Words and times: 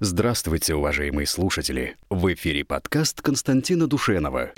Здравствуйте, 0.00 0.74
уважаемые 0.74 1.26
слушатели! 1.26 1.96
В 2.10 2.30
эфире 2.34 2.66
подкаст 2.66 3.22
Константина 3.22 3.86
Душенова. 3.86 4.52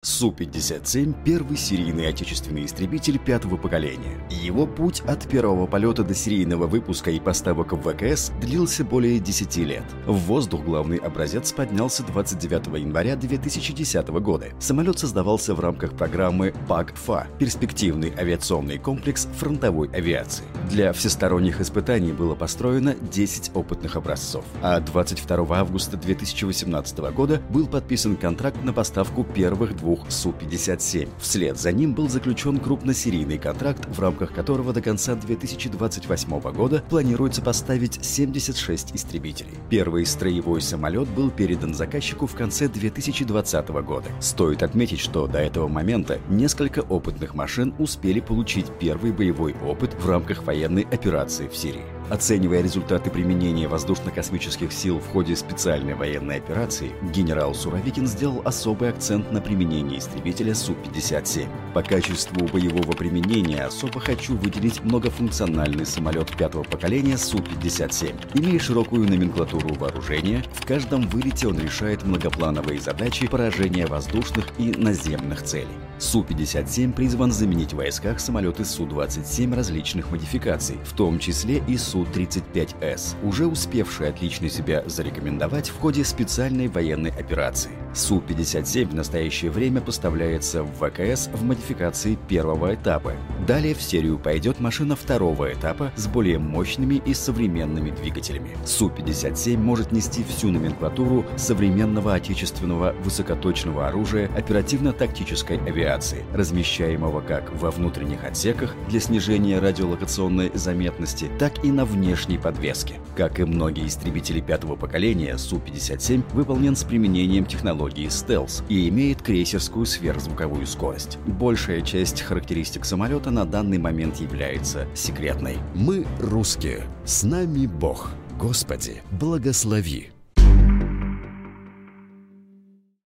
Су-57— 0.00 1.12
первый 1.24 1.56
серийный 1.56 2.06
отечественный 2.06 2.66
истребитель 2.66 3.18
пятого 3.18 3.56
поколения. 3.56 4.24
Его 4.30 4.64
путь 4.64 5.00
от 5.00 5.28
первого 5.28 5.66
полета 5.66 6.04
до 6.04 6.14
серийного 6.14 6.68
выпуска 6.68 7.10
и 7.10 7.18
поставок 7.18 7.72
в 7.72 7.82
ВКС 7.82 8.30
длился 8.40 8.84
более 8.84 9.18
10 9.18 9.56
лет. 9.56 9.82
В 10.06 10.14
воздух 10.14 10.62
главный 10.62 10.98
образец 10.98 11.50
поднялся 11.50 12.04
29 12.04 12.78
января 12.78 13.16
2010 13.16 14.08
года. 14.20 14.46
Самолет 14.60 15.00
создавался 15.00 15.52
в 15.52 15.58
рамках 15.58 15.96
программы 15.96 16.54
ПАГ-ФА– 16.68 17.26
перспективный 17.40 18.12
авиационный 18.16 18.78
комплекс 18.78 19.26
фронтовой 19.36 19.88
авиации. 19.88 20.44
Для 20.70 20.92
всесторонних 20.92 21.60
испытаний 21.60 22.12
было 22.12 22.36
построено 22.36 22.94
10 22.94 23.50
опытных 23.54 23.96
образцов, 23.96 24.44
а 24.62 24.78
22 24.78 25.58
августа 25.58 25.96
2018 25.96 26.98
года 27.12 27.42
был 27.50 27.66
подписан 27.66 28.16
контракт 28.16 28.62
на 28.62 28.72
поставку 28.72 29.24
первых 29.24 29.76
двух 29.76 29.87
двух 29.88 30.10
Су-57. 30.10 31.08
Вслед 31.18 31.58
за 31.58 31.72
ним 31.72 31.94
был 31.94 32.10
заключен 32.10 32.58
крупносерийный 32.58 33.38
контракт, 33.38 33.86
в 33.88 33.98
рамках 34.00 34.34
которого 34.34 34.74
до 34.74 34.82
конца 34.82 35.14
2028 35.14 36.40
года 36.52 36.84
планируется 36.90 37.40
поставить 37.40 38.04
76 38.04 38.94
истребителей. 38.94 39.54
Первый 39.70 40.04
строевой 40.04 40.60
самолет 40.60 41.08
был 41.08 41.30
передан 41.30 41.72
заказчику 41.72 42.26
в 42.26 42.34
конце 42.34 42.68
2020 42.68 43.68
года. 43.68 44.08
Стоит 44.20 44.62
отметить, 44.62 45.00
что 45.00 45.26
до 45.26 45.38
этого 45.38 45.68
момента 45.68 46.18
несколько 46.28 46.80
опытных 46.80 47.34
машин 47.34 47.72
успели 47.78 48.20
получить 48.20 48.66
первый 48.78 49.12
боевой 49.12 49.54
опыт 49.66 49.94
в 49.94 50.06
рамках 50.06 50.44
военной 50.44 50.82
операции 50.82 51.48
в 51.48 51.56
Сирии. 51.56 51.98
Оценивая 52.10 52.62
результаты 52.62 53.10
применения 53.10 53.68
воздушно-космических 53.68 54.72
сил 54.72 54.98
в 54.98 55.06
ходе 55.12 55.36
специальной 55.36 55.94
военной 55.94 56.38
операции, 56.38 56.92
генерал 57.12 57.54
Суровикин 57.54 58.06
сделал 58.06 58.40
особый 58.46 58.88
акцент 58.88 59.30
на 59.30 59.42
применении 59.78 59.98
истребителя 59.98 60.54
Су-57. 60.54 61.46
По 61.72 61.82
качеству 61.82 62.46
боевого 62.46 62.92
применения 62.92 63.64
особо 63.64 64.00
хочу 64.00 64.36
выделить 64.36 64.82
многофункциональный 64.82 65.86
самолет 65.86 66.36
пятого 66.36 66.64
поколения 66.64 67.16
Су-57. 67.16 68.38
Имея 68.38 68.58
широкую 68.58 69.08
номенклатуру 69.08 69.74
вооружения, 69.74 70.42
в 70.54 70.66
каждом 70.66 71.02
вылете 71.08 71.48
он 71.48 71.58
решает 71.58 72.02
многоплановые 72.02 72.80
задачи 72.80 73.28
поражения 73.28 73.86
воздушных 73.86 74.46
и 74.58 74.72
наземных 74.76 75.42
целей. 75.42 75.87
Су-57 75.98 76.92
призван 76.92 77.32
заменить 77.32 77.72
в 77.72 77.76
войсках 77.76 78.20
самолеты 78.20 78.64
Су-27 78.64 79.54
различных 79.54 80.10
модификаций, 80.10 80.78
в 80.84 80.92
том 80.92 81.18
числе 81.18 81.62
и 81.66 81.76
Су-35С, 81.76 83.16
уже 83.24 83.46
успевшие 83.46 84.10
отлично 84.10 84.48
себя 84.48 84.84
зарекомендовать 84.86 85.70
в 85.70 85.78
ходе 85.78 86.04
специальной 86.04 86.68
военной 86.68 87.10
операции. 87.10 87.72
Су-57 87.94 88.90
в 88.90 88.94
настоящее 88.94 89.50
время 89.50 89.80
поставляется 89.80 90.62
в 90.62 90.70
ВКС 90.74 91.28
в 91.32 91.42
модификации 91.42 92.16
первого 92.28 92.74
этапа. 92.74 93.14
Далее 93.46 93.74
в 93.74 93.82
серию 93.82 94.18
пойдет 94.18 94.60
машина 94.60 94.94
второго 94.94 95.52
этапа 95.52 95.90
с 95.96 96.06
более 96.06 96.38
мощными 96.38 97.02
и 97.04 97.14
современными 97.14 97.90
двигателями. 97.90 98.56
Су-57 98.64 99.56
может 99.56 99.90
нести 99.90 100.22
всю 100.22 100.50
номенклатуру 100.50 101.24
современного 101.36 102.14
отечественного 102.14 102.94
высокоточного 103.02 103.88
оружия 103.88 104.30
оперативно-тактической 104.36 105.58
авиации 105.58 105.87
авиации, 105.88 106.24
размещаемого 106.34 107.20
как 107.20 107.50
во 107.54 107.70
внутренних 107.70 108.24
отсеках 108.24 108.74
для 108.88 109.00
снижения 109.00 109.58
радиолокационной 109.58 110.50
заметности, 110.54 111.30
так 111.38 111.64
и 111.64 111.72
на 111.72 111.84
внешней 111.84 112.38
подвеске. 112.38 112.94
Как 113.16 113.40
и 113.40 113.44
многие 113.44 113.86
истребители 113.86 114.40
пятого 114.40 114.76
поколения, 114.76 115.36
Су-57 115.36 116.22
выполнен 116.32 116.76
с 116.76 116.84
применением 116.84 117.46
технологии 117.46 118.08
стелс 118.08 118.62
и 118.68 118.88
имеет 118.88 119.22
крейсерскую 119.22 119.86
сверхзвуковую 119.86 120.66
скорость. 120.66 121.18
Большая 121.26 121.80
часть 121.80 122.20
характеристик 122.20 122.84
самолета 122.84 123.30
на 123.30 123.44
данный 123.44 123.78
момент 123.78 124.16
является 124.16 124.86
секретной. 124.94 125.56
Мы 125.74 126.06
русские. 126.20 126.84
С 127.04 127.22
нами 127.22 127.66
Бог. 127.66 128.10
Господи, 128.38 129.02
благослови. 129.10 130.10